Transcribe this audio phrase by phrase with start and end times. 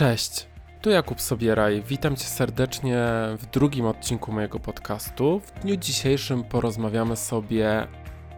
[0.00, 0.46] Cześć,
[0.82, 1.82] tu Jakub Sobieraj.
[1.82, 3.06] Witam Cię serdecznie
[3.38, 5.40] w drugim odcinku mojego podcastu.
[5.40, 7.88] W dniu dzisiejszym porozmawiamy sobie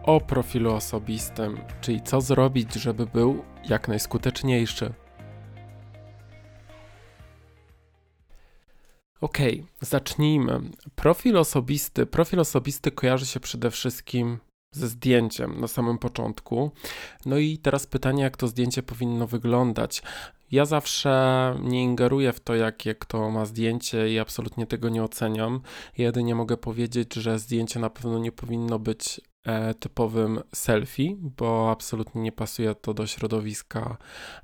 [0.03, 4.93] o profilu osobistym, czyli co zrobić, żeby był jak najskuteczniejszy.
[9.21, 9.37] Ok,
[9.81, 10.59] zacznijmy.
[10.95, 12.05] Profil osobisty.
[12.05, 14.39] Profil osobisty kojarzy się przede wszystkim
[14.71, 16.71] ze zdjęciem na samym początku.
[17.25, 20.01] No i teraz pytanie, jak to zdjęcie powinno wyglądać.
[20.53, 25.61] Ja zawsze nie ingeruję w to, jakie kto ma zdjęcie i absolutnie tego nie oceniam.
[25.97, 32.21] Jedynie mogę powiedzieć, że zdjęcie na pewno nie powinno być e, typowym selfie, bo absolutnie
[32.21, 33.97] nie pasuje to do środowiska,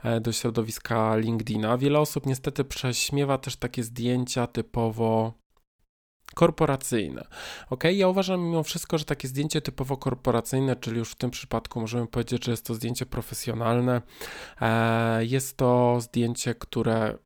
[0.03, 1.77] e, do środowiska LinkedIna.
[1.77, 5.33] Wiele osób niestety prześmiewa też takie zdjęcia typowo
[6.35, 7.27] korporacyjne.
[7.69, 11.81] Ok, ja uważam mimo wszystko, że takie zdjęcie typowo korporacyjne, czyli już w tym przypadku
[11.81, 14.01] możemy powiedzieć, że jest to zdjęcie profesjonalne,
[14.61, 17.17] e, jest to zdjęcie, które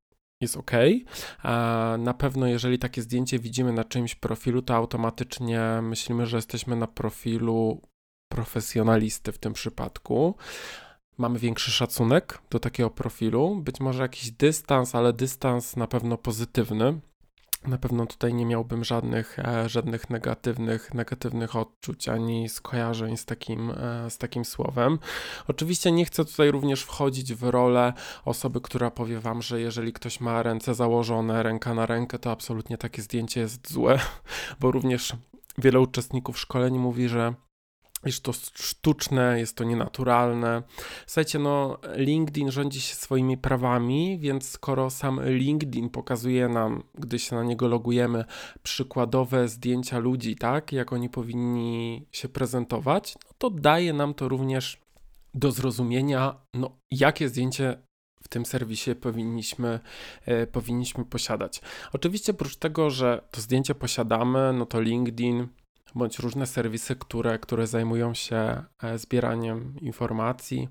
[0.42, 0.72] jest ok.
[0.74, 1.00] E,
[2.00, 6.88] na pewno, jeżeli takie zdjęcie widzimy na czyimś profilu, to automatycznie myślimy, że jesteśmy na
[6.88, 7.82] profilu
[8.32, 10.36] profesjonalisty w tym przypadku.
[11.18, 17.00] Mamy większy szacunek do takiego profilu, być może jakiś dystans, ale dystans na pewno pozytywny
[17.68, 23.72] na pewno tutaj nie miałbym żadnych, e, żadnych negatywnych, negatywnych odczuć ani skojarzeń z takim,
[23.72, 25.00] e, z takim słowem.
[25.48, 27.94] Oczywiście nie chcę tutaj również wchodzić w rolę
[28.26, 32.78] osoby, która powie wam, że jeżeli ktoś ma ręce założone, ręka na rękę, to absolutnie
[32.78, 34.00] takie zdjęcie jest złe,
[34.60, 35.14] bo również
[35.58, 37.34] wiele uczestników szkoleń mówi, że
[38.06, 40.64] jest to sztuczne, jest to nienaturalne.
[41.08, 47.36] Słuchajcie, no LinkedIn rządzi się swoimi prawami, więc skoro sam LinkedIn pokazuje nam, gdy się
[47.36, 48.26] na niego logujemy,
[48.64, 54.82] przykładowe zdjęcia ludzi, tak, jak oni powinni się prezentować, no to daje nam to również
[55.34, 57.78] do zrozumienia, no jakie zdjęcie
[58.24, 59.80] w tym serwisie powinniśmy,
[60.26, 61.62] e, powinniśmy posiadać.
[61.94, 65.48] Oczywiście oprócz tego, że to zdjęcie posiadamy, no to LinkedIn
[65.96, 70.70] bądź różne serwisy, które, które zajmują się e, zbieraniem informacji.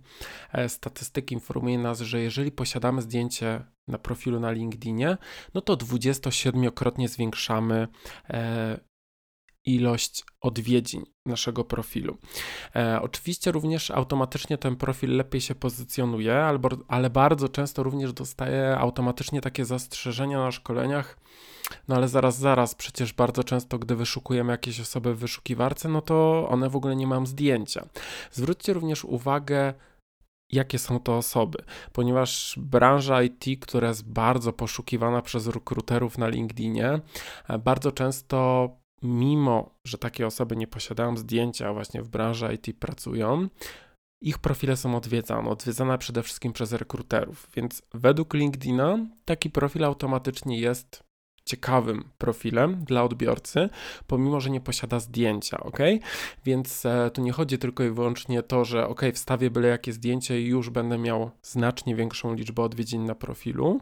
[0.53, 5.17] E, statystyki informuje nas, że jeżeli posiadamy zdjęcie na profilu na LinkedInie,
[5.55, 7.89] no to 27-krotnie zwiększamy
[8.31, 8.81] e,
[9.65, 12.19] ilość odwiedzin naszego profilu.
[12.77, 18.77] E, oczywiście również automatycznie ten profil lepiej się pozycjonuje, albo, ale bardzo często również dostaje
[18.79, 21.19] automatycznie takie zastrzeżenia na szkoleniach.
[21.89, 26.49] No ale zaraz, zaraz, przecież bardzo często, gdy wyszukujemy jakieś osoby w wyszukiwarce, no to
[26.49, 27.87] one w ogóle nie mam zdjęcia.
[28.33, 29.75] Zwróćcie również uwagę,
[30.53, 31.59] jakie są to osoby,
[31.93, 37.01] ponieważ branża IT, która jest bardzo poszukiwana przez rekruterów na LinkedInie,
[37.49, 38.69] e, bardzo często
[39.03, 43.49] mimo że takie osoby nie posiadają zdjęcia, właśnie w branży IT pracują,
[44.23, 47.49] ich profile są odwiedzane, odwiedzane przede wszystkim przez rekruterów.
[47.57, 51.03] Więc według LinkedIna taki profil automatycznie jest
[51.45, 53.69] ciekawym profilem dla odbiorcy,
[54.07, 55.79] pomimo że nie posiada zdjęcia, ok?
[56.45, 60.43] Więc e, tu nie chodzi tylko i wyłącznie to, że ok, wstawię byle jakie zdjęcie
[60.43, 63.81] i już będę miał znacznie większą liczbę odwiedzin na profilu.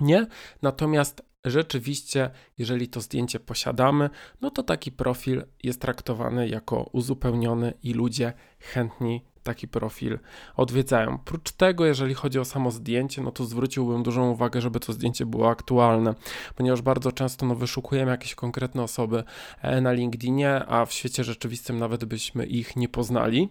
[0.00, 0.26] Nie,
[0.62, 4.10] natomiast rzeczywiście, jeżeli to zdjęcie posiadamy,
[4.40, 10.18] no to taki profil jest traktowany jako uzupełniony i ludzie chętni taki profil
[10.56, 11.18] odwiedzają.
[11.18, 15.26] Prócz tego, jeżeli chodzi o samo zdjęcie, no to zwróciłbym dużą uwagę, żeby to zdjęcie
[15.26, 16.14] było aktualne,
[16.56, 19.24] ponieważ bardzo często no, wyszukujemy jakieś konkretne osoby
[19.62, 23.48] e, na LinkedInie, a w świecie rzeczywistym nawet byśmy ich nie poznali.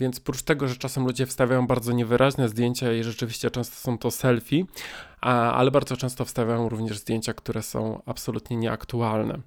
[0.00, 4.10] Więc prócz tego, że czasem ludzie wstawiają bardzo niewyraźne zdjęcia i rzeczywiście często są to
[4.10, 4.64] selfie,
[5.20, 9.40] ale bardzo często wstawiają również zdjęcia, które są absolutnie nieaktualne.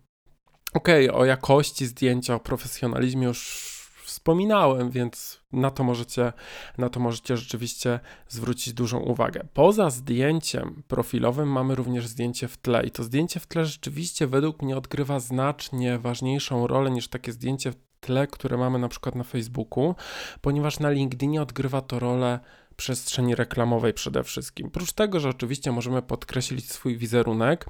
[0.73, 3.72] Okej, okay, o jakości zdjęcia, o profesjonalizmie już
[4.13, 6.33] wspominałem, więc na to możecie,
[6.77, 9.47] na to możecie rzeczywiście zwrócić dużą uwagę.
[9.53, 14.61] Poza zdjęciem profilowym mamy również zdjęcie w tle i to zdjęcie w tle rzeczywiście według
[14.61, 19.23] mnie odgrywa znacznie ważniejszą rolę niż takie zdjęcie w tle, które mamy na przykład na
[19.23, 19.95] Facebooku,
[20.41, 22.39] ponieważ na LinkedInie odgrywa to rolę
[22.77, 24.67] przestrzeni reklamowej przede wszystkim.
[24.67, 27.65] Oprócz tego, że oczywiście możemy podkreślić swój wizerunek,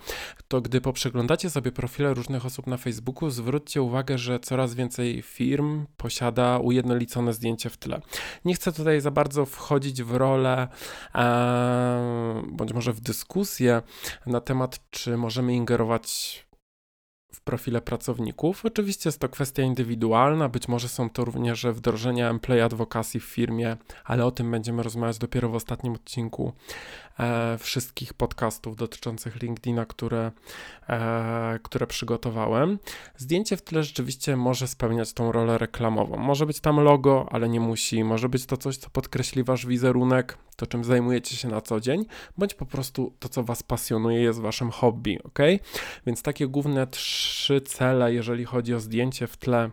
[0.48, 5.86] to gdy poprzeglądacie sobie profile różnych osób na Facebooku, zwróćcie uwagę, że coraz więcej firm
[5.98, 8.02] posiada ujednolicone zdjęcie w tle.
[8.46, 10.68] Nie chcę tutaj za bardzo wchodzić w rolę,
[11.16, 13.82] e, bądź może w dyskusję
[14.26, 16.44] na temat, czy możemy ingerować
[17.34, 18.66] w profile pracowników.
[18.66, 23.78] Oczywiście jest to kwestia indywidualna, być może są to również wdrożenia employee advocacy w firmie,
[24.06, 26.54] ale o tym będziemy rozmawiać dopiero w ostatnim odcinku
[27.20, 30.32] e, wszystkich podcastów dotyczących LinkedIna, które,
[30.90, 32.80] e, które przygotowałem.
[33.18, 36.18] Zdjęcie w tle rzeczywiście może spełniać tą rolę reklamową.
[36.18, 38.04] Może być tam logo, ale nie musi.
[38.04, 42.06] Może być to coś, co podkreśli wasz wizerunek, to czym zajmujecie się na co dzień,
[42.38, 45.40] bądź po prostu to, co was pasjonuje, jest waszym hobby, ok?
[46.06, 47.23] Więc takie główne trzy
[47.66, 49.70] cele, jeżeli chodzi o zdjęcie w tle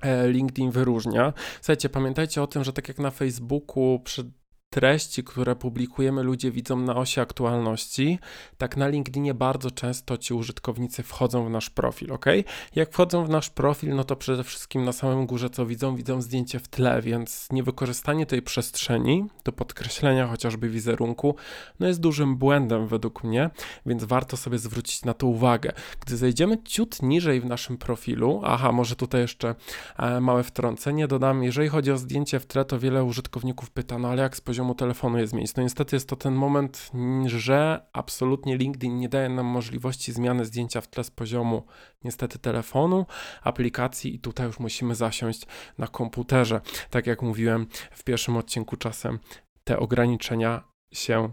[0.00, 1.32] e, LinkedIn wyróżnia.
[1.60, 4.32] Słuchajcie, pamiętajcie o tym, że tak jak na Facebooku przy
[4.72, 8.18] treści, które publikujemy, ludzie widzą na osi aktualności.
[8.58, 12.26] Tak na LinkedInie bardzo często ci użytkownicy wchodzą w nasz profil, ok?
[12.74, 15.96] Jak wchodzą w nasz profil, no to przede wszystkim na samym górze co widzą?
[15.96, 21.36] Widzą zdjęcie w tle, więc niewykorzystanie tej przestrzeni do podkreślenia chociażby wizerunku,
[21.80, 23.50] no jest dużym błędem według mnie,
[23.86, 25.72] więc warto sobie zwrócić na to uwagę.
[26.00, 29.54] Gdy zejdziemy ciut niżej w naszym profilu, aha, może tutaj jeszcze
[29.98, 34.08] e, małe wtrącenie dodam, jeżeli chodzi o zdjęcie w tle, to wiele użytkowników pyta, no
[34.08, 35.54] ale jak z poziomu poziomu telefonu je zmienić.
[35.56, 36.90] No niestety jest to ten moment,
[37.26, 41.66] że absolutnie LinkedIn nie daje nam możliwości zmiany zdjęcia w tle z poziomu
[42.04, 43.06] niestety telefonu,
[43.42, 45.46] aplikacji i tutaj już musimy zasiąść
[45.78, 46.60] na komputerze.
[46.90, 49.18] Tak jak mówiłem w pierwszym odcinku czasem
[49.64, 51.32] te ograniczenia się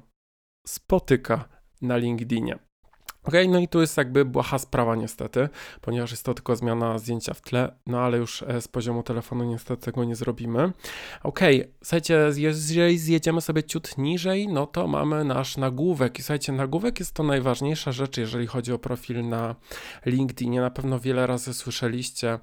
[0.68, 1.50] spotyka
[1.82, 2.69] na LinkedInie.
[3.30, 5.50] Ok, no i tu jest jakby błaha sprawa niestety,
[5.82, 9.44] ponieważ jest to tylko zmiana zdjęcia w tle, no ale już e, z poziomu telefonu
[9.44, 10.72] niestety tego nie zrobimy.
[11.24, 11.40] Ok,
[11.84, 17.14] słuchajcie, jeżeli zjedziemy sobie ciut niżej, no to mamy nasz nagłówek i słuchajcie, nagłówek jest
[17.14, 19.56] to najważniejsza rzecz, jeżeli chodzi o profil na
[20.06, 20.62] LinkedInie.
[20.62, 22.40] Na pewno wiele razy słyszeliście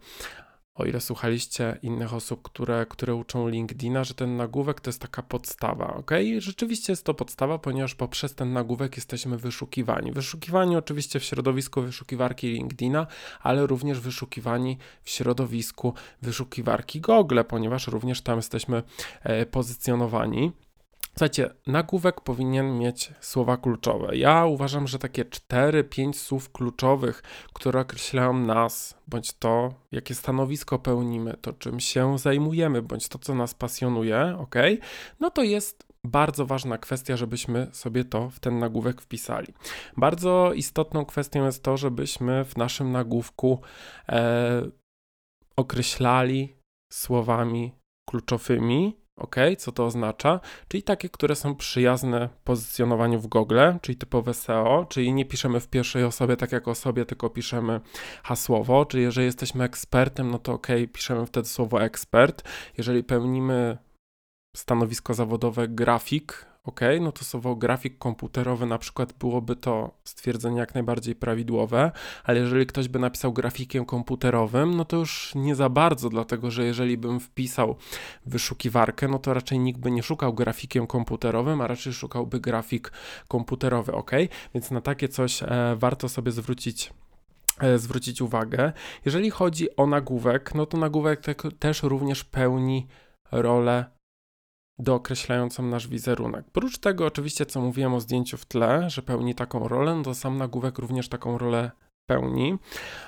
[0.77, 5.23] o ile słuchaliście innych osób, które, które uczą LinkedIna, że ten nagłówek to jest taka
[5.23, 6.11] podstawa, ok?
[6.39, 10.13] Rzeczywiście jest to podstawa, ponieważ poprzez ten nagłówek jesteśmy wyszukiwani.
[10.13, 13.07] Wyszukiwani oczywiście w środowisku wyszukiwarki LinkedIna,
[13.43, 18.83] ale również wyszukiwani w środowisku wyszukiwarki Google, ponieważ również tam jesteśmy
[19.23, 20.53] e, pozycjonowani.
[21.19, 24.17] Słuchajcie, nagłówek powinien mieć słowa kluczowe.
[24.17, 27.23] Ja uważam, że takie 4-5 słów kluczowych,
[27.53, 33.35] które określają nas, bądź to, jakie stanowisko pełnimy, to czym się zajmujemy, bądź to, co
[33.35, 34.55] nas pasjonuje, ok?
[35.21, 39.55] No to jest bardzo ważna kwestia, żebyśmy sobie to w ten nagłówek wpisali.
[39.97, 43.61] Bardzo istotną kwestią jest to, żebyśmy w naszym nagłówku
[44.09, 44.63] e,
[45.57, 46.57] określali
[46.93, 47.73] słowami
[48.09, 50.41] kluczowymi Ok, co to oznacza?
[50.69, 55.69] Czyli takie, które są przyjazne pozycjonowaniu w Google, czyli typowe SEO, czyli nie piszemy w
[55.69, 57.81] pierwszej osobie tak jak o sobie, tylko piszemy
[58.23, 62.43] hasłowo, czyli jeżeli jesteśmy ekspertem, no to ok, piszemy wtedy słowo ekspert.
[62.79, 63.79] Jeżeli pełnimy
[64.57, 70.75] stanowisko zawodowe grafik, ok, no to słowo grafik komputerowy na przykład byłoby to stwierdzenie jak
[70.75, 71.93] najbardziej prawidłowe,
[72.25, 76.65] ale jeżeli ktoś by napisał grafikiem komputerowym, no to już nie za bardzo, dlatego że
[76.65, 77.77] jeżeli bym wpisał
[78.27, 82.93] wyszukiwarkę, no to raczej nikt by nie szukał grafikiem komputerowym, a raczej szukałby grafik
[83.29, 84.11] komputerowy, ok,
[84.55, 85.47] więc na takie coś e,
[85.77, 86.93] warto sobie zwrócić
[87.61, 88.73] e, zwrócić uwagę.
[89.05, 92.87] Jeżeli chodzi o nagłówek, no to nagłówek te, też również pełni
[93.33, 93.96] rolę
[94.79, 96.45] dookreślającą nasz wizerunek.
[96.53, 100.15] Prócz tego, oczywiście, co mówiłem o zdjęciu w tle, że pełni taką rolę, no to
[100.15, 101.71] sam nagłówek również taką rolę
[102.07, 102.59] pełni.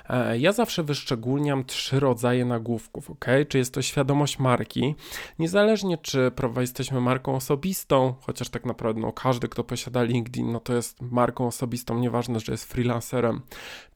[0.09, 3.25] E, ja zawsze wyszczególniam trzy rodzaje nagłówków, ok?
[3.49, 4.95] Czy jest to świadomość marki,
[5.39, 6.31] niezależnie czy
[6.61, 11.47] jesteśmy marką osobistą, chociaż tak naprawdę no, każdy, kto posiada LinkedIn, no to jest marką
[11.47, 13.41] osobistą, nieważne, że jest freelancerem,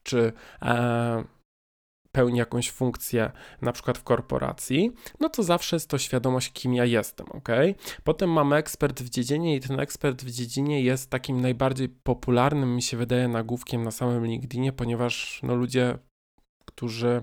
[0.02, 0.32] czy
[0.62, 1.24] e,
[2.14, 3.30] pełni jakąś funkcję,
[3.62, 7.48] na przykład w korporacji, no to zawsze jest to świadomość, kim ja jestem, ok?
[8.04, 12.82] Potem mamy ekspert w dziedzinie i ten ekspert w dziedzinie jest takim najbardziej popularnym, mi
[12.82, 15.98] się wydaje, nagłówkiem na samym LinkedInie, ponieważ no, ludzie
[16.64, 17.22] którzy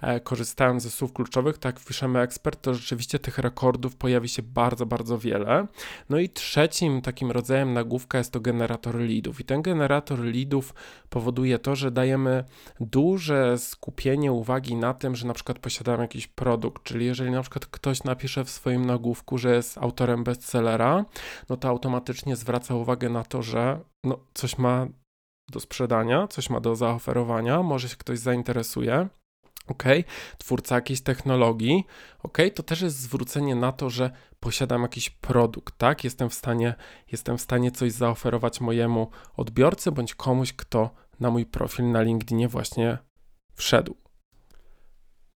[0.00, 4.86] e, korzystają ze słów kluczowych, tak piszemy ekspert, to rzeczywiście tych rekordów pojawi się bardzo,
[4.86, 5.66] bardzo wiele.
[6.10, 9.40] No i trzecim takim rodzajem nagłówka jest to generator leadów.
[9.40, 10.74] I ten generator leadów
[11.08, 12.44] powoduje to, że dajemy
[12.80, 17.66] duże skupienie uwagi na tym, że na przykład posiadamy jakiś produkt, czyli jeżeli na przykład
[17.66, 21.04] ktoś napisze w swoim nagłówku, że jest autorem bestsellera,
[21.48, 24.86] no to automatycznie zwraca uwagę na to, że no, coś ma
[25.50, 29.08] do sprzedania, coś ma do zaoferowania, może się ktoś zainteresuje.
[29.66, 29.84] OK,
[30.38, 31.84] twórca jakiejś technologii,
[32.22, 36.04] OK, to też jest zwrócenie na to, że posiadam jakiś produkt, tak?
[36.04, 36.74] Jestem w stanie,
[37.12, 40.90] jestem w stanie coś zaoferować mojemu odbiorcy bądź komuś, kto
[41.20, 42.98] na mój profil na LinkedInie właśnie
[43.54, 43.96] wszedł.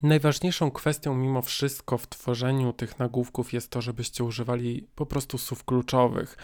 [0.03, 5.65] Najważniejszą kwestią mimo wszystko w tworzeniu tych nagłówków jest to, żebyście używali po prostu słów
[5.65, 6.37] kluczowych.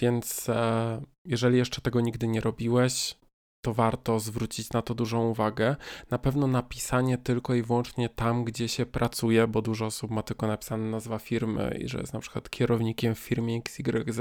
[0.00, 3.14] Więc e, jeżeli jeszcze tego nigdy nie robiłeś,
[3.62, 5.76] to warto zwrócić na to dużą uwagę.
[6.10, 10.46] Na pewno napisanie tylko i wyłącznie tam, gdzie się pracuje, bo dużo osób ma tylko
[10.46, 14.20] napisane nazwa firmy i że jest na przykład kierownikiem w firmie XYZ,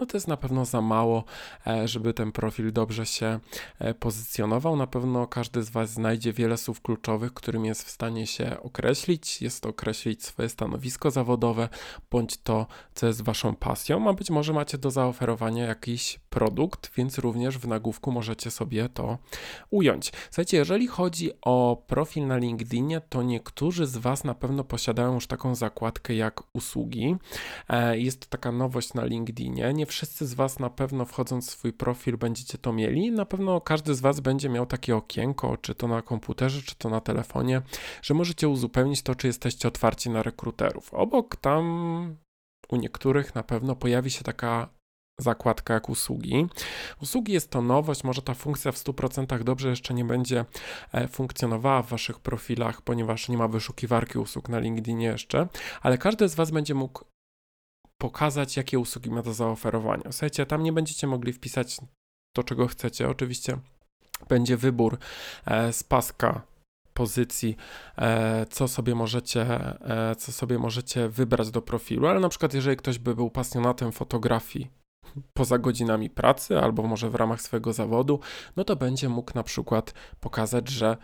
[0.00, 1.24] no to jest na pewno za mało,
[1.66, 3.40] e, żeby ten profil dobrze się
[3.78, 4.76] e, pozycjonował.
[4.76, 9.42] Na pewno każdy z Was znajdzie wiele słów kluczowych, którym jest w stanie się określić.
[9.42, 11.68] Jest to określić swoje stanowisko zawodowe,
[12.10, 17.18] bądź to, co jest Waszą pasją, a być może macie do zaoferowania jakiś produkt, więc
[17.18, 19.18] również w nagłówku możecie sobie sobie to
[19.70, 20.12] ująć.
[20.30, 25.26] Słuchajcie, jeżeli chodzi o profil na LinkedInie, to niektórzy z Was na pewno posiadają już
[25.26, 27.16] taką zakładkę jak usługi.
[27.68, 29.72] E, jest to taka nowość na LinkedInie.
[29.74, 33.12] Nie wszyscy z Was na pewno wchodząc w swój profil będziecie to mieli.
[33.12, 36.88] Na pewno każdy z Was będzie miał takie okienko, czy to na komputerze, czy to
[36.88, 37.62] na telefonie,
[38.02, 40.94] że możecie uzupełnić to, czy jesteście otwarci na rekruterów.
[40.94, 42.16] Obok tam
[42.68, 44.68] u niektórych na pewno pojawi się taka
[45.22, 46.46] zakładka jak usługi.
[47.02, 50.44] Usługi jest to nowość, może ta funkcja w 100% dobrze jeszcze nie będzie
[50.92, 55.48] e, funkcjonowała w Waszych profilach, ponieważ nie ma wyszukiwarki usług na LinkedInie jeszcze,
[55.82, 57.04] ale każdy z Was będzie mógł
[57.98, 60.12] pokazać, jakie usługi ma do zaoferowania.
[60.12, 61.76] Słuchajcie, tam nie będziecie mogli wpisać
[62.36, 63.08] to, czego chcecie.
[63.08, 63.58] Oczywiście
[64.28, 64.98] będzie wybór
[65.46, 66.42] e, z paska
[66.94, 67.56] pozycji,
[67.98, 69.46] e, co sobie możecie,
[70.18, 74.81] co sobie możecie wybrać do profilu, ale na przykład jeżeli ktoś by był pasjonatem fotografii
[75.34, 78.20] poza godzinami pracy albo może w ramach swojego zawodu,
[78.56, 80.96] no to będzie mógł na przykład pokazać, że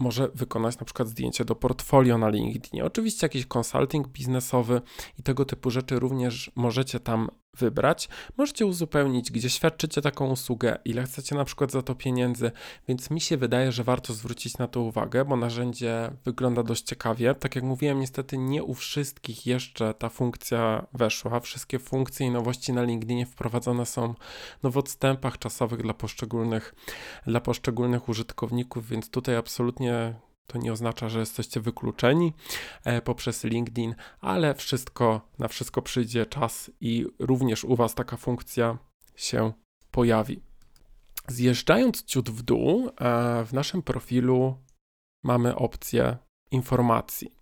[0.00, 2.84] może wykonać na przykład zdjęcie do portfolio na LinkedInie.
[2.84, 4.80] Oczywiście jakiś konsulting biznesowy
[5.18, 8.08] i tego typu rzeczy również możecie tam wybrać.
[8.36, 12.50] Możecie uzupełnić, gdzie świadczycie taką usługę, ile chcecie na przykład za to pieniędzy,
[12.88, 17.34] więc mi się wydaje, że warto zwrócić na to uwagę, bo narzędzie wygląda dość ciekawie.
[17.34, 21.40] Tak jak mówiłem, niestety nie u wszystkich jeszcze ta funkcja weszła.
[21.40, 24.14] Wszystkie funkcje i nowości na LinkedInie wprowadzone są
[24.62, 26.74] no, w odstępach czasowych dla poszczególnych,
[27.26, 30.14] dla poszczególnych użytkowników, więc tutaj absolutnie
[30.46, 32.32] to nie oznacza, że jesteście wykluczeni
[32.84, 38.78] e, poprzez LinkedIn, ale wszystko, na wszystko przyjdzie czas i również u Was taka funkcja
[39.16, 39.52] się
[39.90, 40.42] pojawi.
[41.28, 44.56] Zjeżdżając ciut w dół, e, w naszym profilu
[45.24, 46.16] mamy opcję
[46.50, 47.36] informacji.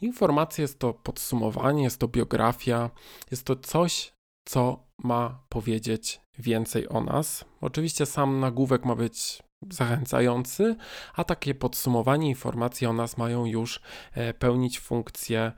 [0.00, 2.90] Informacje jest to podsumowanie, jest to biografia,
[3.30, 4.12] jest to coś,
[4.48, 7.44] co ma powiedzieć więcej o nas.
[7.60, 10.76] Oczywiście sam nagłówek ma być zachęcający,
[11.14, 13.80] a takie podsumowanie informacji o nas mają już
[14.14, 15.52] e, pełnić funkcję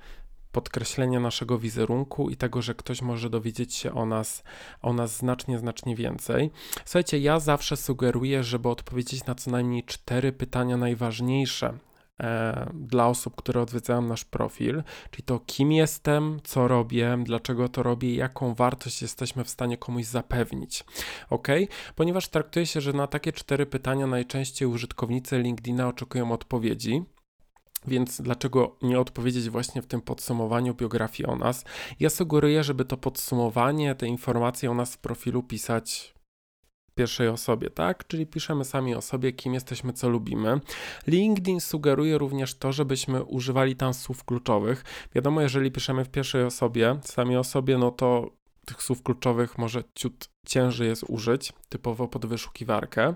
[0.52, 4.42] podkreślenia naszego wizerunku i tego, że ktoś może dowiedzieć się o nas,
[4.82, 6.50] o nas znacznie, znacznie więcej.
[6.84, 11.78] Słuchajcie, ja zawsze sugeruję, żeby odpowiedzieć na co najmniej cztery pytania najważniejsze
[12.74, 18.14] dla osób, które odwiedzają nasz profil, czyli to kim jestem, co robię, dlaczego to robię,
[18.14, 20.84] jaką wartość jesteśmy w stanie komuś zapewnić.
[21.30, 21.48] Ok?
[21.94, 27.04] Ponieważ traktuje się, że na takie cztery pytania najczęściej użytkownicy LinkedIna oczekują odpowiedzi.
[27.86, 31.64] Więc dlaczego nie odpowiedzieć właśnie w tym podsumowaniu biografii o nas?
[32.00, 36.13] Ja sugeruję, żeby to podsumowanie, te informacje o nas w profilu pisać
[36.94, 38.06] pierwszej osobie, tak?
[38.06, 40.60] Czyli piszemy sami o sobie, kim jesteśmy, co lubimy.
[41.06, 44.84] LinkedIn sugeruje również to, żebyśmy używali tam słów kluczowych.
[45.14, 48.30] Wiadomo, jeżeli piszemy w pierwszej osobie, sami o sobie, no to
[48.64, 53.14] tych słów kluczowych może ciut ciężej jest użyć, typowo pod wyszukiwarkę,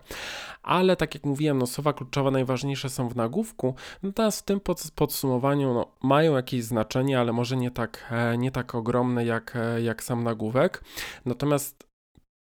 [0.62, 4.60] ale tak jak mówiłem, no słowa kluczowe najważniejsze są w nagłówku, natomiast w tym
[4.94, 9.82] podsumowaniu no, mają jakieś znaczenie, ale może nie tak, e, nie tak ogromne jak, e,
[9.82, 10.84] jak sam nagłówek.
[11.24, 11.88] Natomiast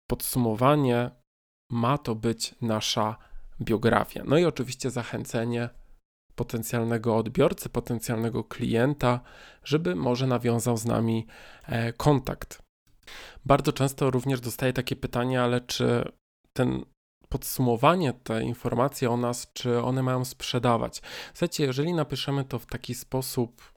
[0.07, 1.11] podsumowanie
[1.71, 3.17] ma to być nasza
[3.61, 4.23] biografia.
[4.27, 5.69] No i oczywiście zachęcenie
[6.35, 9.21] potencjalnego odbiorcy, potencjalnego klienta,
[9.65, 11.27] żeby może nawiązał z nami
[11.67, 12.63] e, kontakt.
[13.45, 16.13] Bardzo często również dostaję takie pytania, ale czy
[16.53, 16.85] ten
[17.29, 21.03] podsumowanie, te informacje o nas, czy one mają sprzedawać?
[21.35, 23.76] Słuchajcie, jeżeli napiszemy to w taki sposób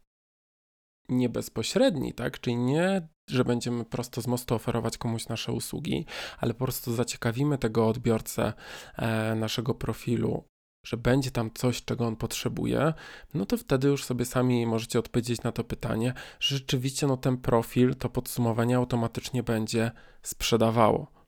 [1.10, 2.40] nie bezpośredni, tak?
[2.40, 6.06] Czyli nie, że będziemy prosto z mostu oferować komuś nasze usługi,
[6.40, 8.54] ale po prostu zaciekawimy tego odbiorcę
[8.98, 10.44] e, naszego profilu,
[10.86, 12.94] że będzie tam coś, czego on potrzebuje,
[13.34, 17.38] no to wtedy już sobie sami możecie odpowiedzieć na to pytanie, że rzeczywiście no, ten
[17.38, 19.92] profil, to podsumowanie automatycznie będzie
[20.24, 21.19] sprzedawało.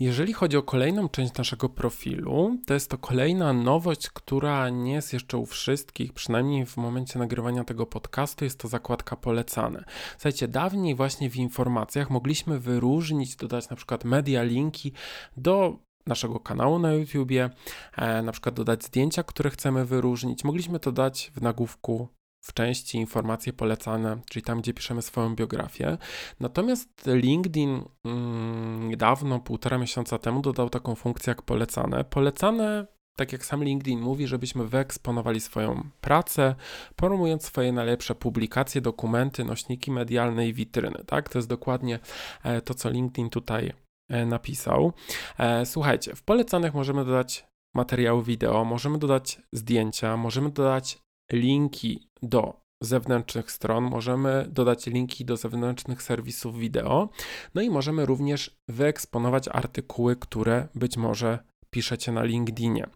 [0.00, 5.12] Jeżeli chodzi o kolejną część naszego profilu, to jest to kolejna nowość, która nie jest
[5.12, 9.84] jeszcze u wszystkich, przynajmniej w momencie nagrywania tego podcastu, jest to zakładka polecane.
[10.12, 14.92] Słuchajcie, dawniej właśnie w informacjach mogliśmy wyróżnić, dodać na przykład media linki
[15.36, 17.50] do naszego kanału na YouTubie,
[17.96, 20.44] e, na przykład dodać zdjęcia, które chcemy wyróżnić.
[20.44, 22.08] Mogliśmy to dać w nagłówku
[22.40, 25.98] w części informacje polecane, czyli tam, gdzie piszemy swoją biografię.
[26.40, 32.04] Natomiast LinkedIn mm, dawno, półtora miesiąca temu, dodał taką funkcję jak polecane.
[32.04, 32.86] Polecane
[33.18, 36.54] tak jak sam LinkedIn mówi, żebyśmy wyeksponowali swoją pracę,
[36.96, 41.04] promując swoje najlepsze publikacje, dokumenty, nośniki medialne i witryny.
[41.06, 41.28] Tak?
[41.28, 41.98] To jest dokładnie
[42.44, 43.72] e, to, co LinkedIn tutaj
[44.10, 44.92] e, napisał.
[45.38, 50.98] E, słuchajcie, w polecanych możemy dodać materiały wideo, możemy dodać zdjęcia, możemy dodać
[51.32, 57.08] linki do zewnętrznych stron, możemy dodać linki do zewnętrznych serwisów wideo,
[57.54, 61.38] no i możemy również wyeksponować artykuły, które być może
[61.70, 62.86] piszecie na LinkedInie.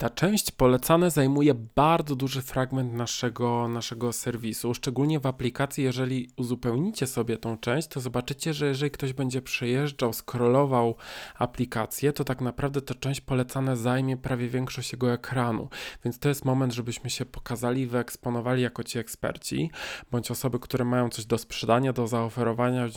[0.00, 5.84] Ta część polecane zajmuje bardzo duży fragment naszego, naszego serwisu, szczególnie w aplikacji.
[5.84, 10.96] Jeżeli uzupełnicie sobie tą część, to zobaczycie, że jeżeli ktoś będzie przejeżdżał, scrollował
[11.34, 15.68] aplikację, to tak naprawdę ta część polecane zajmie prawie większość jego ekranu.
[16.04, 19.70] Więc to jest moment, żebyśmy się pokazali, wyeksponowali jako ci eksperci,
[20.10, 22.88] bądź osoby, które mają coś do sprzedania, do zaoferowania,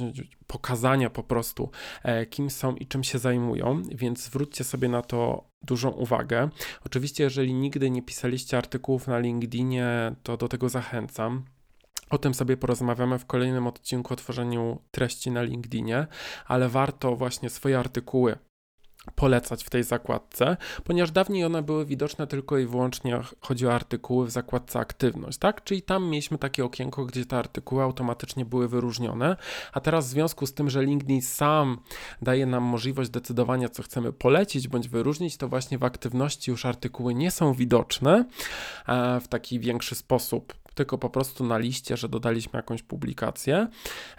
[0.48, 1.72] pokazania po prostu,
[2.04, 3.82] e, kim są i czym się zajmują.
[3.96, 6.50] Więc zwróćcie sobie na to dużą uwagę.
[6.86, 11.46] Oczywiście, jeżeli nigdy nie pisaliście artykułów na LinkedInie, to do tego zachęcam.
[12.10, 16.08] O tym sobie porozmawiamy w kolejnym odcinku o tworzeniu treści na LinkedInie,
[16.46, 18.38] ale warto właśnie swoje artykuły
[19.16, 24.26] polecać w tej zakładce, ponieważ dawniej one były widoczne tylko i wyłącznie chodzi o artykuły
[24.26, 25.64] w zakładce aktywność, tak?
[25.64, 29.36] Czyli tam mieliśmy takie okienko, gdzie te artykuły automatycznie były wyróżnione,
[29.74, 31.80] a teraz w związku z tym, że LinkedIn sam
[32.22, 37.14] daje nam możliwość decydowania, co chcemy polecić bądź wyróżnić, to właśnie w aktywności już artykuły
[37.16, 38.26] nie są widoczne
[38.88, 43.68] e, w taki większy sposób, tylko po prostu na liście, że dodaliśmy jakąś publikację,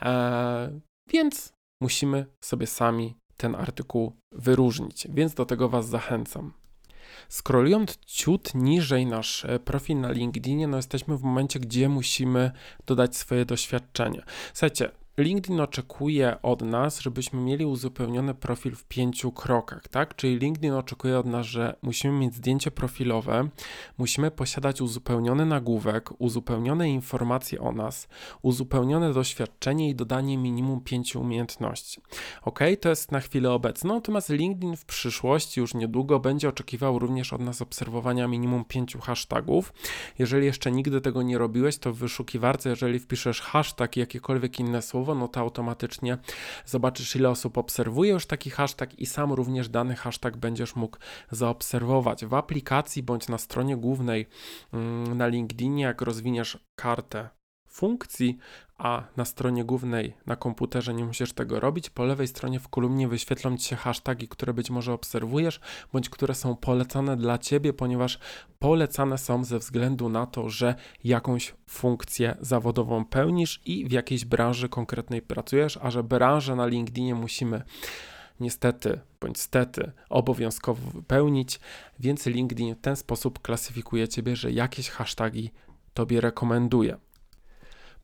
[0.02, 6.52] e, więc musimy sobie sami ten artykuł wyróżnić, więc do tego Was zachęcam.
[7.28, 12.50] Scrollując ciut niżej nasz e, profil na LinkedInie, no jesteśmy w momencie, gdzie musimy
[12.86, 14.22] dodać swoje doświadczenie.
[14.52, 20.16] Słuchajcie, LinkedIn oczekuje od nas, żebyśmy mieli uzupełniony profil w pięciu krokach, tak?
[20.16, 23.48] Czyli LinkedIn oczekuje od nas, że musimy mieć zdjęcie profilowe,
[23.98, 28.08] musimy posiadać uzupełniony nagłówek, uzupełnione informacje o nas,
[28.42, 32.00] uzupełnione doświadczenie i dodanie minimum pięciu umiejętności.
[32.42, 37.32] Ok, to jest na chwilę obecną, natomiast LinkedIn w przyszłości już niedługo będzie oczekiwał również
[37.32, 39.72] od nas obserwowania minimum pięciu hashtagów.
[40.18, 44.82] Jeżeli jeszcze nigdy tego nie robiłeś, to w wyszukiwarce, jeżeli wpiszesz hashtag i jakiekolwiek inne
[44.82, 46.18] słowo, no to automatycznie
[46.66, 50.98] zobaczysz, ile osób obserwuje już taki hashtag i sam również dany hashtag będziesz mógł
[51.30, 52.24] zaobserwować.
[52.26, 54.26] W aplikacji bądź na stronie głównej
[54.72, 57.28] mm, na LinkedInie, jak rozwiniesz kartę
[57.68, 58.38] funkcji,
[58.78, 61.90] a na stronie głównej na komputerze nie musisz tego robić.
[61.90, 65.60] Po lewej stronie w kolumnie wyświetlą Ci się hasztagi, które być może obserwujesz,
[65.92, 68.18] bądź które są polecane dla Ciebie, ponieważ
[68.58, 74.68] polecane są ze względu na to, że jakąś funkcję zawodową pełnisz i w jakiejś branży
[74.68, 77.62] konkretnej pracujesz, a że branżę na LinkedInie musimy
[78.40, 81.60] niestety bądź stety obowiązkowo wypełnić,
[82.00, 85.50] więc LinkedIn w ten sposób klasyfikuje Ciebie, że jakieś hasztagi
[85.94, 86.96] Tobie rekomenduje.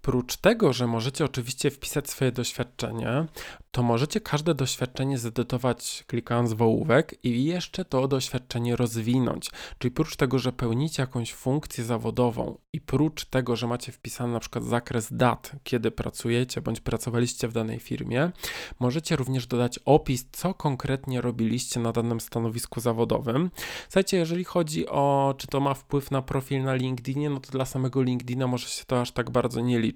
[0.03, 3.27] Prócz tego, że możecie oczywiście wpisać swoje doświadczenie,
[3.71, 9.51] to możecie każde doświadczenie zedytować klikając w ołówek i jeszcze to doświadczenie rozwinąć.
[9.79, 14.41] Czyli prócz tego, że pełnicie jakąś funkcję zawodową i prócz tego, że macie wpisany na
[14.41, 18.31] przykład zakres dat, kiedy pracujecie bądź pracowaliście w danej firmie,
[18.81, 23.51] możecie również dodać opis, co konkretnie robiliście na danym stanowisku zawodowym.
[23.85, 27.65] Słuchajcie, jeżeli chodzi o, czy to ma wpływ na profil na LinkedInie, no to dla
[27.65, 29.90] samego LinkedIna może się to aż tak bardzo nie liczy,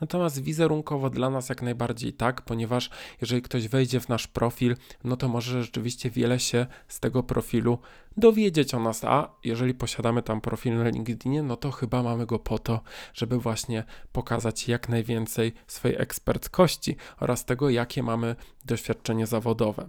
[0.00, 5.16] natomiast wizerunkowo dla nas jak najbardziej tak, ponieważ jeżeli ktoś wejdzie w nasz profil, no
[5.16, 7.78] to może rzeczywiście wiele się z tego profilu
[8.16, 12.38] dowiedzieć o nas, a jeżeli posiadamy tam profil na LinkedInie, no to chyba mamy go
[12.38, 12.80] po to,
[13.14, 19.88] żeby właśnie pokazać jak najwięcej swojej eksperckości oraz tego, jakie mamy doświadczenie zawodowe.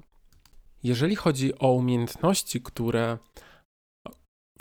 [0.83, 3.17] Jeżeli chodzi o umiejętności, które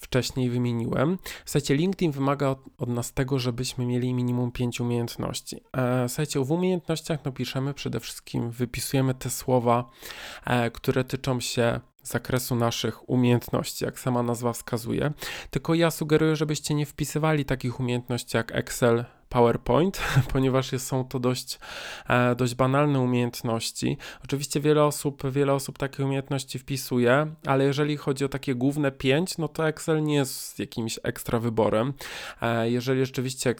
[0.02, 1.18] wcześniej wymieniłem.
[1.44, 5.60] Słuchajcie, LinkedIn wymaga od, nas tego, żebyśmy mieli minimum 5 umiejętności.
[5.76, 9.90] E, słuchajcie, w umiejętnościach napiszemy przede wszystkim, wypisujemy te słowa,
[10.46, 15.12] e, które tyczą się zakresu naszych umiejętności, jak sama nazwa wskazuje.
[15.50, 20.00] Tylko ja sugeruję, żebyście nie wpisywali takich umiejętności jak Excel, PowerPoint,
[20.32, 21.58] ponieważ są to dość,
[22.08, 23.96] e, dość banalne umiejętności.
[24.24, 29.38] Oczywiście wiele osób, wiele osób takie umiejętności wpisuje, ale jeżeli chodzi o takie główne pięć,
[29.38, 31.92] no to Excel nie jest jakimś ekstra wyborem.
[32.42, 33.54] E, jeżeli rzeczywiście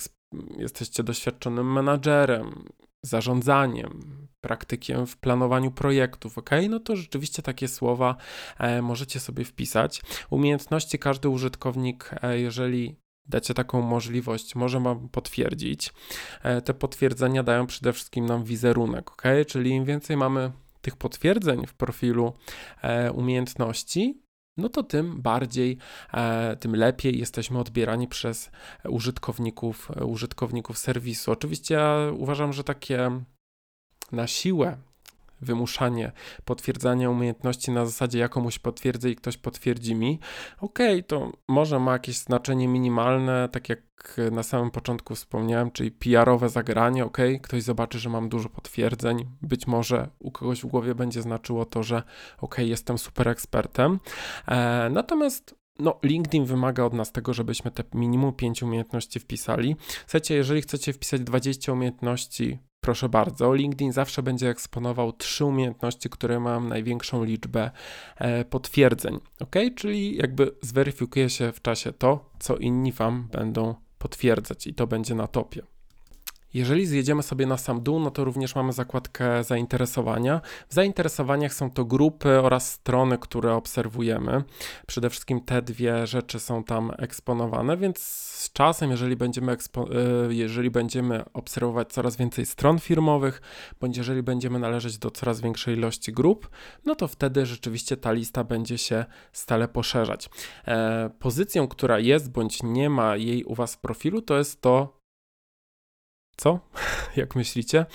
[0.59, 2.65] jesteście doświadczonym menadżerem,
[3.03, 6.51] zarządzaniem, praktykiem w planowaniu projektów, ok?
[6.71, 8.17] No to rzeczywiście takie słowa
[8.59, 10.03] e, możecie sobie wpisać.
[10.31, 15.93] Umiejętności każdy użytkownik, e, jeżeli dacie taką możliwość, może Wam potwierdzić.
[16.43, 19.23] E, te potwierdzenia dają przede wszystkim nam wizerunek, ok?
[19.47, 22.33] Czyli im więcej mamy tych potwierdzeń w profilu
[23.15, 24.23] umiejętności,
[24.57, 25.79] no to tym bardziej,
[26.61, 28.51] tym lepiej jesteśmy odbierani przez
[28.89, 31.33] użytkowników, użytkowników serwisu.
[31.33, 33.11] Oczywiście ja uważam, że takie
[34.13, 34.77] na siłę
[35.43, 36.13] wymuszanie
[36.45, 40.19] potwierdzania umiejętności na zasadzie ja komuś potwierdzę i ktoś potwierdzi mi,
[40.61, 43.83] okej, okay, to może ma jakieś znaczenie minimalne, tak jak
[44.33, 49.67] na samym początku wspomniałem, czyli PR-owe zagranie, ok, ktoś zobaczy, że mam dużo potwierdzeń, być
[49.67, 52.03] może u kogoś w głowie będzie znaczyło to, że
[52.39, 54.01] ok, jestem super ekspertem.
[54.49, 59.77] E, natomiast no, LinkedIn wymaga od nas tego, żebyśmy te minimum 5 umiejętności wpisali.
[60.07, 66.41] Słuchajcie, jeżeli chcecie wpisać 20 umiejętności Proszę bardzo, LinkedIn zawsze będzie eksponował trzy umiejętności, które
[66.41, 67.71] mają największą liczbę
[68.17, 69.21] e, potwierdzeń.
[69.41, 74.87] Ok, czyli jakby zweryfikuje się w czasie to, co inni Wam będą potwierdzać i to
[74.87, 75.63] będzie na topie.
[76.55, 80.41] Jeżeli zjedziemy sobie na sam dół, no to również mamy zakładkę zainteresowania.
[80.69, 84.45] W zainteresowaniach są to grupy oraz strony, które obserwujemy.
[84.87, 87.99] Przede wszystkim te dwie rzeczy są tam eksponowane, więc
[88.43, 89.57] z czasem, jeżeli będziemy, e,
[90.35, 93.43] jeżeli będziemy obserwować coraz więcej stron firmowych,
[93.81, 96.49] bądź jeżeli będziemy należeć do coraz większej ilości grup,
[96.85, 100.31] no to wtedy rzeczywiście ta lista będzie się stale poszerzać.
[100.67, 105.02] E, pozycją, która jest bądź nie ma jej u Was w profilu, to jest to,
[106.37, 106.61] co?
[107.17, 107.87] Jak myślicie?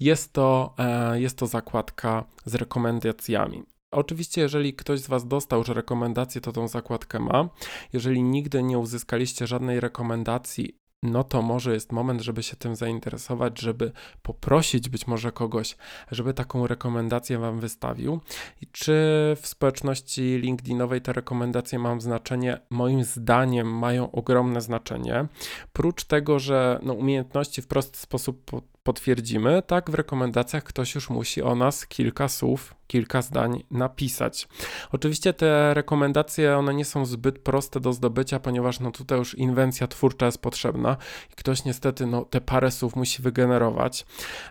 [0.00, 3.62] Jest to, e, jest to zakładka z rekomendacjami.
[3.90, 7.48] Oczywiście, jeżeli ktoś z Was dostał już rekomendację, to tą zakładkę ma.
[7.92, 13.60] Jeżeli nigdy nie uzyskaliście żadnej rekomendacji, no to może jest moment, żeby się tym zainteresować,
[13.60, 13.92] żeby
[14.22, 15.76] poprosić być może kogoś,
[16.10, 18.20] żeby taką rekomendację Wam wystawił.
[18.62, 18.92] I czy
[19.40, 22.58] w społeczności LinkedInowej te rekomendacje mają znaczenie?
[22.70, 25.26] Moim zdaniem mają ogromne znaczenie.
[25.72, 28.50] Prócz tego, że no, umiejętności w prosty sposób
[28.82, 34.48] potwierdzimy, tak w rekomendacjach ktoś już musi o nas kilka słów, kilka zdań napisać.
[34.92, 39.86] Oczywiście te rekomendacje, one nie są zbyt proste do zdobycia, ponieważ no tutaj już inwencja
[39.86, 40.96] twórcza jest potrzebna
[41.32, 44.06] i ktoś niestety no, te parę słów musi wygenerować.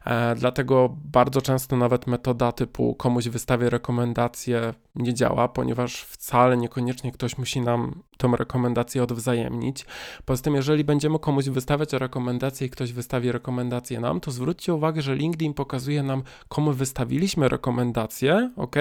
[0.06, 7.12] E, dlatego bardzo często nawet metoda typu komuś wystawię rekomendację nie działa, ponieważ wcale niekoniecznie
[7.12, 9.86] ktoś musi nam tą rekomendację odwzajemnić.
[10.26, 15.02] Poza tym, jeżeli będziemy komuś wystawiać rekomendację i ktoś wystawi rekomendację nam, to zwróćcie uwagę,
[15.02, 18.25] że LinkedIn pokazuje nam, komu wystawiliśmy rekomendację,
[18.56, 18.76] ok?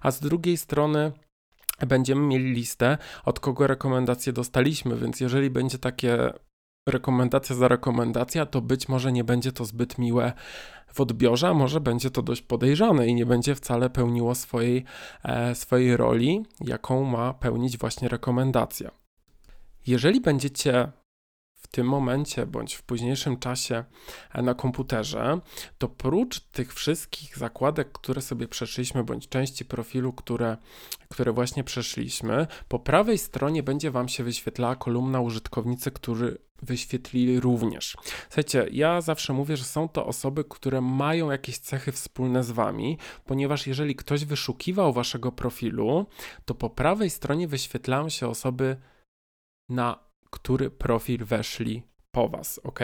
[0.00, 1.12] A z drugiej strony
[1.86, 6.32] będziemy mieli listę, od kogo rekomendacje dostaliśmy, więc jeżeli będzie takie
[6.88, 10.32] rekomendacja za rekomendacja, to być może nie będzie to zbyt miłe
[10.94, 14.84] w odbiorze, a może będzie to dość podejrzane i nie będzie wcale pełniło swojej,
[15.24, 18.90] e, swojej roli, jaką ma pełnić właśnie rekomendacja.
[19.86, 20.92] Jeżeli będziecie
[21.74, 23.84] tym momencie bądź w późniejszym czasie
[24.32, 25.40] e, na komputerze,
[25.78, 30.56] to prócz tych wszystkich zakładek, które sobie przeszliśmy, bądź części profilu, które,
[31.08, 37.96] które właśnie przeszliśmy, po prawej stronie będzie Wam się wyświetlała kolumna użytkownicy, którzy wyświetlili również.
[38.28, 42.98] Słuchajcie, ja zawsze mówię, że są to osoby, które mają jakieś cechy wspólne z Wami,
[43.24, 46.06] ponieważ jeżeli ktoś wyszukiwał Waszego profilu,
[46.44, 48.76] to po prawej stronie wyświetlają się osoby
[49.68, 52.80] na który profil weszli po Was, ok?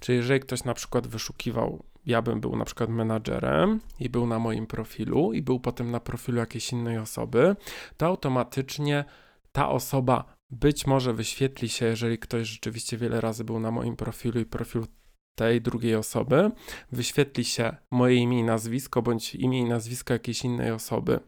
[0.00, 4.38] Czyli jeżeli ktoś na przykład wyszukiwał, ja bym był na przykład menadżerem i był na
[4.38, 7.56] moim profilu i był potem na profilu jakiejś innej osoby,
[7.96, 9.04] to automatycznie
[9.52, 14.40] ta osoba być może wyświetli się, jeżeli ktoś rzeczywiście wiele razy był na moim profilu
[14.40, 14.86] i profilu
[15.34, 16.50] tej drugiej osoby,
[16.92, 21.20] wyświetli się moje imię i nazwisko, bądź imię i nazwisko jakiejś innej osoby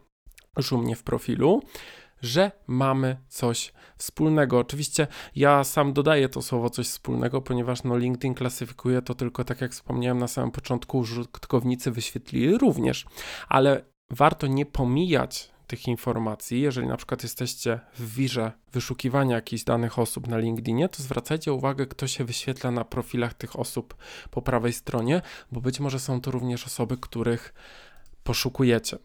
[0.57, 1.61] już u mnie w profilu
[2.21, 4.59] że mamy coś wspólnego.
[4.59, 9.61] Oczywiście ja sam dodaję to słowo coś wspólnego, ponieważ no LinkedIn klasyfikuje to tylko tak
[9.61, 13.05] jak wspomniałem na samym początku, użytkownicy wyświetlili również,
[13.47, 16.61] ale warto nie pomijać tych informacji.
[16.61, 21.85] Jeżeli na przykład jesteście w wirze wyszukiwania jakichś danych osób na LinkedInie, to zwracajcie uwagę,
[21.85, 23.95] kto się wyświetla na profilach tych osób
[24.31, 27.53] po prawej stronie, bo być może są to również osoby, których
[28.23, 28.97] poszukujecie.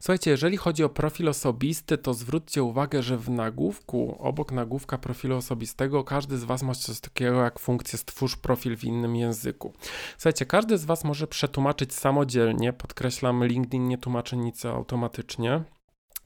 [0.00, 5.36] Słuchajcie, jeżeli chodzi o profil osobisty, to zwróćcie uwagę, że w nagłówku, obok nagłówka profilu
[5.36, 9.72] osobistego, każdy z Was ma coś takiego jak funkcję stwórz profil w innym języku.
[10.16, 15.64] Słuchajcie, każdy z Was może przetłumaczyć samodzielnie, podkreślam, LinkedIn nie tłumaczy nic automatycznie.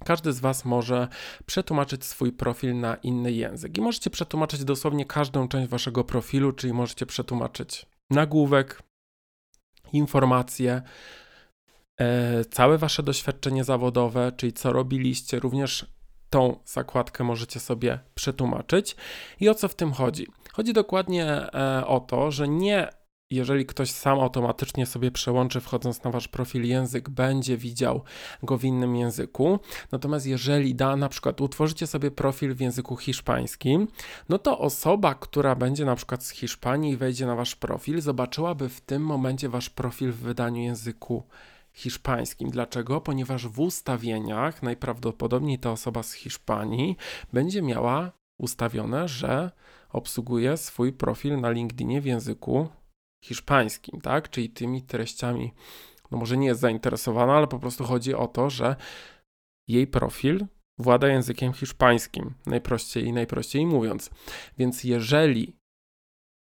[0.04, 1.08] Każdy z Was może
[1.46, 6.72] przetłumaczyć swój profil na inny język i możecie przetłumaczyć dosłownie każdą część Waszego profilu, czyli
[6.72, 8.82] możecie przetłumaczyć nagłówek,
[9.92, 10.82] informacje,
[12.50, 15.86] całe wasze doświadczenie zawodowe, czyli co robiliście, również
[16.30, 18.96] tą zakładkę możecie sobie przetłumaczyć.
[19.40, 20.26] I o co w tym chodzi?
[20.52, 22.88] Chodzi dokładnie e, o to, że nie
[23.30, 28.02] jeżeli ktoś sam automatycznie sobie przełączy, wchodząc na wasz profil język, będzie widział
[28.42, 29.58] go w innym języku.
[29.92, 33.88] Natomiast jeżeli da, na przykład utworzycie sobie profil w języku hiszpańskim,
[34.28, 38.68] no to osoba, która będzie na przykład z Hiszpanii i wejdzie na wasz profil, zobaczyłaby
[38.68, 41.57] w tym momencie wasz profil w wydaniu języku hiszpańskim.
[42.50, 43.00] Dlaczego?
[43.00, 46.96] Ponieważ w ustawieniach najprawdopodobniej ta osoba z Hiszpanii
[47.32, 49.50] będzie miała ustawione, że
[49.88, 52.68] obsługuje swój profil na LinkedInie w języku
[53.24, 54.30] hiszpańskim, tak?
[54.30, 55.52] Czyli tymi treściami,
[56.10, 58.76] no może nie jest zainteresowana, ale po prostu chodzi o to, że
[59.68, 60.46] jej profil
[60.78, 64.10] włada językiem hiszpańskim, najprościej i najprościej mówiąc.
[64.58, 65.56] Więc jeżeli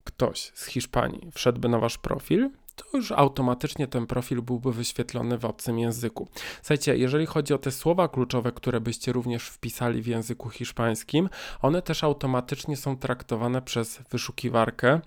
[0.04, 2.50] ktoś z Hiszpanii wszedłby na wasz profil,
[2.84, 6.28] to już automatycznie ten profil byłby wyświetlony w obcym języku.
[6.62, 11.30] Słuchajcie, jeżeli chodzi o te słowa kluczowe, które byście również wpisali w języku hiszpańskim,
[11.62, 15.02] one też automatycznie są traktowane przez wyszukiwarkę,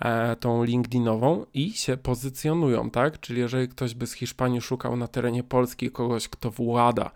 [0.00, 3.20] e, tą LinkedInową i się pozycjonują, tak?
[3.20, 7.10] Czyli jeżeli ktoś by z Hiszpanii szukał na terenie Polski kogoś, kto włada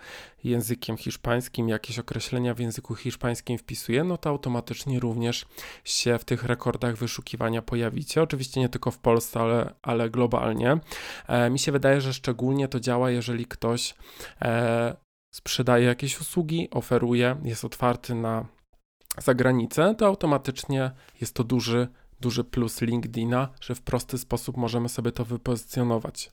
[0.44, 5.46] językiem hiszpańskim, jakieś określenia w języku hiszpańskim wpisuje, no to automatycznie również
[5.84, 8.22] się w tych rekordach wyszukiwania pojawicie.
[8.22, 10.78] Oczywiście nie tylko w Polsce, ale, ale globalnie.
[11.28, 13.94] E, mi się wydaje, że szczególnie to działa, jeżeli ktoś
[14.42, 14.96] e,
[15.34, 18.46] sprzedaje jakieś usługi, oferuje, jest otwarty na
[19.18, 21.88] zagranicę, to automatycznie jest to duży,
[22.20, 26.32] duży plus LinkedIna, że w prosty sposób możemy sobie to wypozycjonować.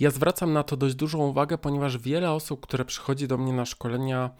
[0.00, 3.64] Ja zwracam na to dość dużą uwagę, ponieważ wiele osób, które przychodzi do mnie na
[3.64, 4.30] szkolenia,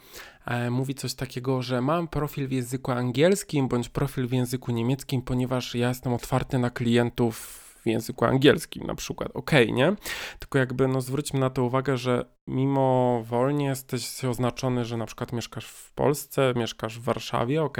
[0.45, 5.21] e, mówi coś takiego, że mam profil w języku angielskim bądź profil w języku niemieckim,
[5.21, 9.29] ponieważ ja jestem otwarty na klientów w języku angielskim na przykład.
[9.33, 9.95] Ok, nie?
[10.39, 15.33] Tylko jakby no zwróćmy na to uwagę, że mimo wolnie jesteś oznaczony, że na przykład
[15.33, 17.77] mieszkasz w Polsce, mieszkasz w Warszawie, ok?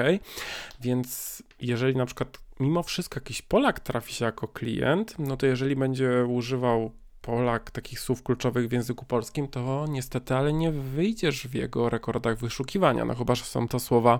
[0.81, 5.75] Więc jeżeli na przykład mimo wszystko jakiś Polak trafi się jako klient, no to jeżeli
[5.75, 6.91] będzie używał
[7.25, 12.37] Polak takich słów kluczowych w języku polskim, to niestety, ale nie wyjdziesz w jego rekordach
[12.37, 13.05] wyszukiwania.
[13.05, 14.19] No chyba, że są to słowa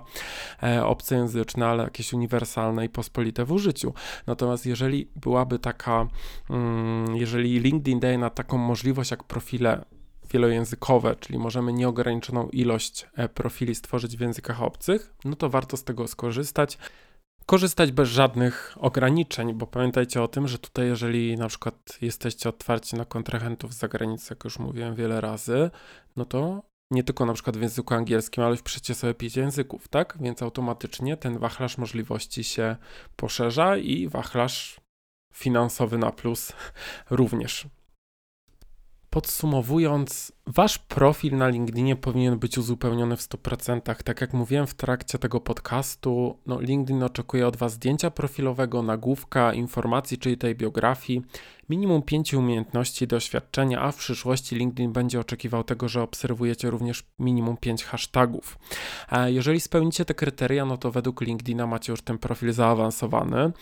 [0.62, 3.94] e, obcojęzyczne, ale jakieś uniwersalne i pospolite w użyciu.
[4.26, 6.08] Natomiast jeżeli byłaby taka,
[6.50, 9.84] mm, jeżeli LinkedIn daje na taką możliwość jak profile
[10.30, 15.84] wielojęzykowe, czyli możemy nieograniczoną ilość e, profili stworzyć w językach obcych, no to warto z
[15.84, 16.78] tego skorzystać
[17.46, 22.96] korzystać bez żadnych ograniczeń, bo pamiętajcie o tym, że tutaj jeżeli na przykład jesteście otwarci
[22.96, 25.70] na kontrahentów z zagranicy, jak już mówiłem wiele razy,
[26.16, 30.18] no to nie tylko na przykład w języku angielskim, ale wpiszecie sobie pięć języków, tak?
[30.20, 32.76] Więc automatycznie ten wachlarz możliwości się
[33.16, 34.80] poszerza i wachlarz
[35.34, 36.52] finansowy na plus
[37.10, 37.66] również.
[39.16, 44.02] Podsumowując, wasz profil na LinkedInie powinien być uzupełniony w 100%.
[44.02, 49.52] Tak jak mówiłem w trakcie tego podcastu, no LinkedIn oczekuje od was zdjęcia profilowego, nagłówka,
[49.52, 51.22] informacji, czyli tej biografii,
[51.68, 57.56] minimum 5 umiejętności doświadczenia, a w przyszłości LinkedIn będzie oczekiwał tego, że obserwujecie również minimum
[57.56, 58.58] 5 hashtagów.
[59.26, 63.52] Jeżeli spełnicie te kryteria, no to według LinkedIna macie już ten profil zaawansowany.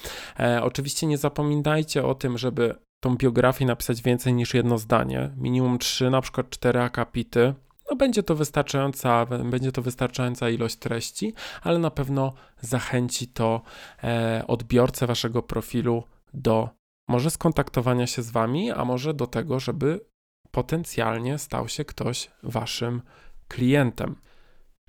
[0.40, 5.78] E, oczywiście nie zapominajcie o tym, żeby tą biografię napisać więcej niż jedno zdanie, minimum
[5.78, 7.54] trzy, na przykład cztery akapity,
[7.90, 13.62] no będzie to wystarczająca, będzie to wystarczająca ilość treści, ale na pewno zachęci to
[14.04, 16.68] e, odbiorcę waszego profilu do
[17.08, 20.00] może skontaktowania się z wami, a może do tego, żeby
[20.50, 23.02] potencjalnie stał się ktoś waszym
[23.48, 24.16] klientem.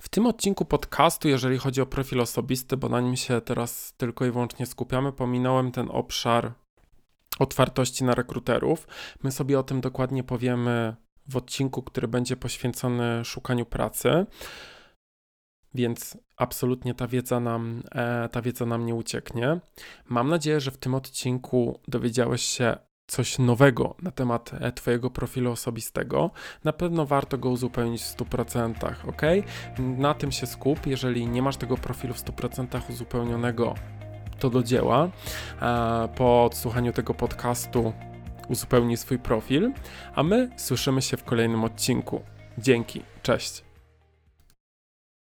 [0.01, 4.25] W tym odcinku podcastu, jeżeli chodzi o profil osobisty, bo na nim się teraz tylko
[4.25, 6.64] i wyłącznie skupiamy, pominąłem ten obszar
[7.39, 8.87] otwartości na rekruterów.
[9.23, 10.95] My sobie o tym dokładnie powiemy
[11.27, 14.25] w odcinku, który będzie poświęcony szukaniu pracy.
[15.73, 19.59] Więc absolutnie ta wiedza nam, e, ta wiedza nam nie ucieknie.
[20.09, 25.51] Mam nadzieję, że w tym odcinku dowiedziałeś się coś nowego na temat e, Twojego profilu
[25.51, 26.31] osobistego.
[26.63, 29.21] Na pewno warto go uzupełnić w 100%, ok?
[29.79, 30.87] Na tym się skup.
[30.87, 33.75] Jeżeli nie masz tego profilu w 100% uzupełnionego,
[34.39, 35.09] to do dzieła.
[35.61, 37.93] E, po odsłuchaniu tego podcastu
[38.49, 39.71] uzupełnij swój profil,
[40.15, 42.21] a my słyszymy się w kolejnym odcinku.
[42.57, 43.64] Dzięki, cześć.